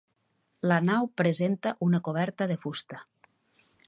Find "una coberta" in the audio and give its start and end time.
1.89-2.49